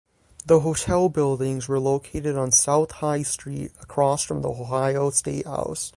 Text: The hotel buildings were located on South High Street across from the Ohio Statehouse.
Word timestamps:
The 0.47 0.61
hotel 0.61 1.09
buildings 1.09 1.67
were 1.67 1.79
located 1.79 2.35
on 2.35 2.51
South 2.51 2.89
High 2.89 3.21
Street 3.21 3.71
across 3.83 4.23
from 4.23 4.41
the 4.41 4.49
Ohio 4.49 5.11
Statehouse. 5.11 5.89